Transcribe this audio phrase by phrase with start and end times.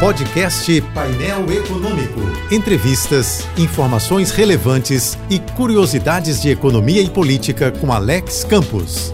[0.00, 2.20] Podcast Painel Econômico.
[2.50, 9.12] Entrevistas, informações relevantes e curiosidades de economia e política com Alex Campos.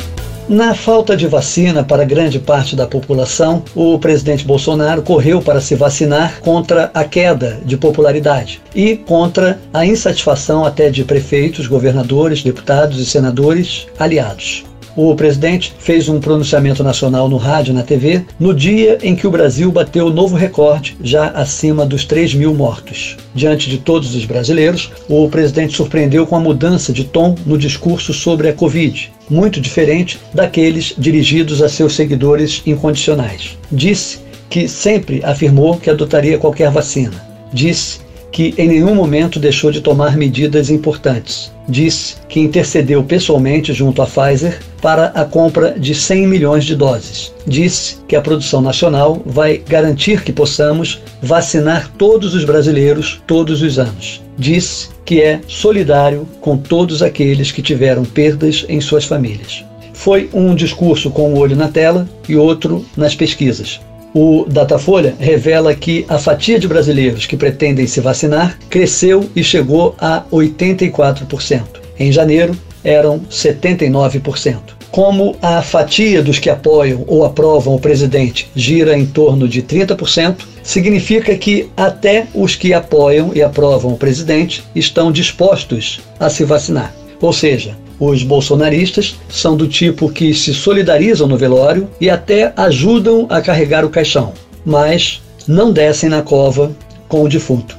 [0.49, 5.75] Na falta de vacina para grande parte da população, o presidente Bolsonaro correu para se
[5.75, 13.01] vacinar contra a queda de popularidade e contra a insatisfação até de prefeitos, governadores, deputados
[13.01, 14.65] e senadores aliados
[14.97, 19.27] o presidente fez um pronunciamento nacional no rádio e na TV no dia em que
[19.27, 23.17] o Brasil bateu novo recorde, já acima dos 3 mil mortos.
[23.35, 28.15] Diante de todos os brasileiros, o presidente surpreendeu com a mudança de tom no discurso
[28.15, 33.59] sobre a Covid, muito diferente daqueles dirigidos a seus seguidores incondicionais.
[33.71, 37.27] Disse que sempre afirmou que adotaria qualquer vacina.
[37.53, 38.06] Disse
[38.37, 41.51] que em nenhum momento deixou de tomar medidas importantes.
[41.67, 47.33] Disse que intercedeu pessoalmente junto à Pfizer para a compra de 100 milhões de doses.
[47.47, 53.79] Disse que a produção nacional vai garantir que possamos vacinar todos os brasileiros todos os
[53.79, 54.23] anos.
[54.37, 59.65] Disse que é solidário com todos aqueles que tiveram perdas em suas famílias.
[59.95, 63.81] Foi um discurso com o um olho na tela e outro nas pesquisas.
[64.19, 69.95] O Datafolha revela que a fatia de brasileiros que pretendem se vacinar cresceu e chegou
[69.99, 71.63] a 84%.
[71.99, 74.59] Em janeiro, eram 79%.
[74.91, 80.37] Como a fatia dos que apoiam ou aprovam o presidente gira em torno de 30%,
[80.63, 86.95] significa que até os que apoiam e aprovam o presidente estão dispostos a se vacinar.
[87.21, 93.27] Ou seja, os bolsonaristas são do tipo que se solidarizam no velório e até ajudam
[93.31, 94.33] a carregar o caixão,
[94.65, 96.75] mas não descem na cova
[97.09, 97.77] com o defunto.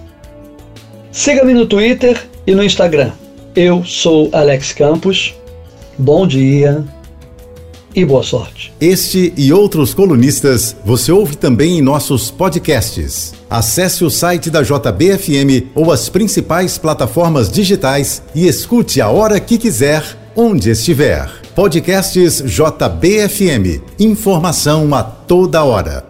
[1.11, 3.11] Siga-me no Twitter e no Instagram.
[3.55, 5.33] Eu sou Alex Campos.
[5.97, 6.85] Bom dia
[7.97, 8.71] e boa sorte.
[8.79, 13.33] Este e outros colunistas você ouve também em nossos podcasts.
[13.49, 19.57] Acesse o site da JBFM ou as principais plataformas digitais e escute a hora que
[19.57, 20.03] quiser,
[20.35, 21.27] onde estiver.
[21.55, 23.81] Podcasts JBFM.
[23.99, 26.06] Informação a toda hora.